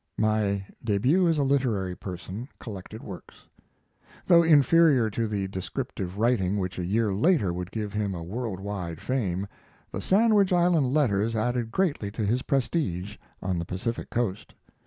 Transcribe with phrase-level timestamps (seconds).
[0.17, 3.45] ["My Debut as a Literary Person." Collected works.]
[4.25, 8.59] Though inferior to the descriptive writing which a year later would give him a world
[8.59, 9.45] wide fame,
[9.91, 14.55] the Sandwich Island letters added greatly to his prestige on the Pacific coast.